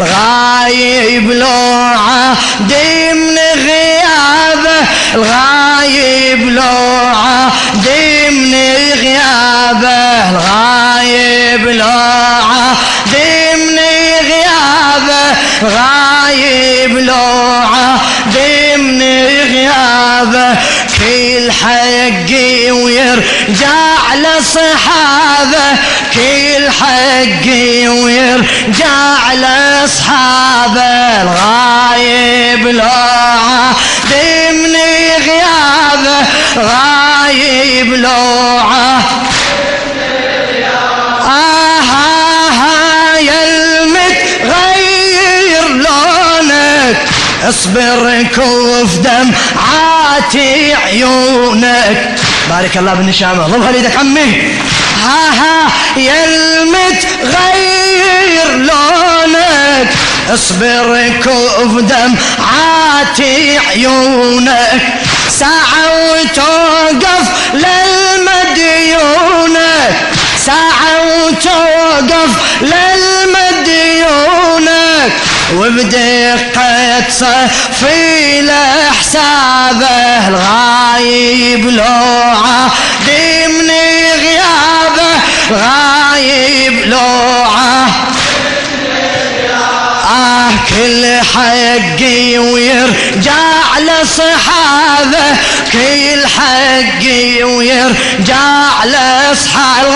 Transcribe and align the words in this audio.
غايب 0.00 1.30
لوعة 1.30 2.36
من 2.60 3.38
غيابه 3.54 4.86
الغايب 5.14 6.48
لوعة 6.48 7.52
من 8.30 8.54
غيابه 9.00 10.30
الغايب 10.30 11.68
لوعة 11.68 12.76
من 13.06 13.78
غيابه 14.28 15.36
غايب 15.62 16.98
لوعة 16.98 18.00
من 18.76 19.02
غيابه 19.52 20.58
كل 20.98 21.52
حقي 21.52 22.70
ويرجع 22.70 24.14
لصحابه 24.14 25.76
كل 26.14 26.70
حقي 26.70 27.88
ويرجع 28.36 29.32
لاصحابه 29.32 30.80
الغايب 31.22 32.66
لوعة. 32.66 33.76
ضمن 34.10 34.76
غيابه 35.26 36.26
غايب 36.58 37.94
لوعة. 37.94 38.98
آه 41.20 41.80
آه 41.80 43.20
لونك. 45.68 46.96
اصبر 47.48 48.26
كوف 48.34 48.98
دمعاتي 48.98 50.74
عيونك. 50.74 52.18
بارك 52.50 52.76
الله 52.76 52.94
بالنشامه 52.94 53.46
ضمها 53.46 53.72
ليدك 53.72 53.96
عمي. 53.96 54.54
ها 55.04 55.22
ها 55.40 55.56
يا 55.96 56.24
المتغير 56.24 57.86
لونك. 58.56 59.88
اصبر 60.34 61.12
كوف 61.24 61.72
دمعاتي 61.80 63.58
عيونك. 63.58 64.82
ساعة 65.38 65.86
وتوقف 66.10 67.26
للمديونك. 67.54 68.76
ساعة 70.46 70.94
وتوقف 71.06 72.30
للمديونك. 72.60 73.16
وبدقة 75.54 77.04
صفي 77.10 78.42
لحسابه 78.42 80.28
الغايب 80.28 81.66
غيابه 81.66 82.70
غايب 85.52 86.72
لوعة. 86.86 87.86
آه 90.10 90.50
كل 90.68 91.20
حقي 91.34 92.38
ويرجع 92.38 93.78
لصحابة. 93.78 95.36
كل 95.72 96.26
حقي 96.26 97.42
ويرجع 97.42 98.84
لصحابه 98.84 99.86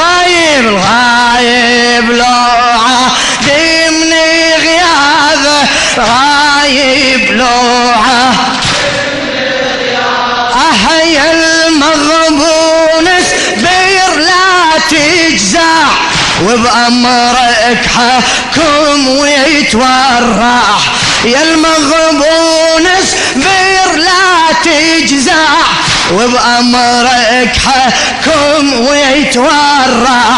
الغايب 0.60 0.66
الغايب 0.66 2.10
لوعة. 2.10 3.10
ضمن 3.42 4.12
غيابة. 4.62 5.68
غايب 5.98 7.30
لوعة. 7.30 7.79
وبأمرك 16.50 17.86
حكم 17.96 19.08
ويتورع 19.08 20.62
يا 21.24 21.42
المغبون 21.42 22.88
بير 23.36 23.96
لا 23.96 24.52
تجزع. 24.64 25.32
وبأمرك 26.12 27.56
حكم 27.66 28.86
ويتورع 28.86 30.36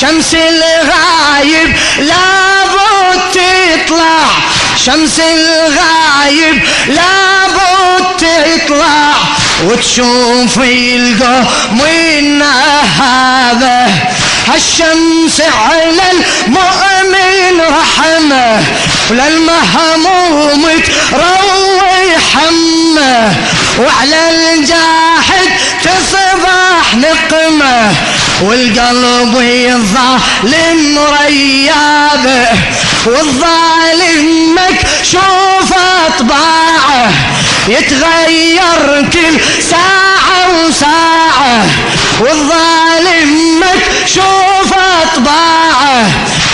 شمس 0.00 0.34
الغايب 0.34 1.76
لابد 1.98 3.34
تطلع. 3.34 4.28
شمس 4.84 5.20
الغايب 5.20 6.62
لابد 6.88 8.06
تطلع. 8.18 9.12
وتشوف 9.64 10.58
القوم 10.58 12.42
هذا 13.00 13.88
هالشمس 14.48 15.15
على 15.40 16.02
المؤمن 16.12 17.60
رحمة 17.60 18.62
وللمهموم 19.10 20.62
تروي 21.12 22.16
حمه 22.32 23.34
وعلى 23.78 24.30
الجاحد 24.54 25.48
تصبح 25.82 26.94
نقمة 26.94 27.92
والقلب 28.42 29.36
الظالم 29.74 30.98
ريابه 31.20 32.48
والظالم 33.06 34.54
مكشوف 34.54 35.72
أطباعه 36.08 37.10
يتغير 37.68 38.85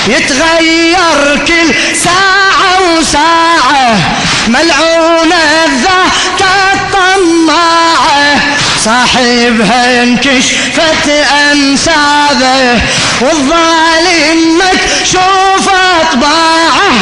يتغير 0.08 1.44
كل 1.46 1.74
ساعة 2.04 2.98
وساعة 2.98 3.96
ملعونة 4.48 5.64
الذات 5.66 6.40
الطماعة. 6.74 8.40
صاحبها 8.84 10.02
انكشفت 10.02 11.08
أنسابه 11.52 12.80
والظالم 13.20 14.58
مكشوف 14.58 15.68
أطباعه. 16.00 16.92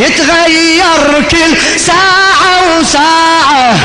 يتغير 0.00 1.22
كل 1.30 1.80
ساعة 1.80 2.78
وساعة 2.80 3.76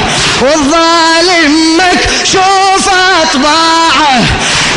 والظالم 0.41 1.77
مكشوف 1.77 2.70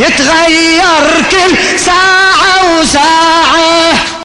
يتغير 0.01 1.25
كل 1.31 1.79
ساعة 1.79 2.81
وساعة. 2.81 3.94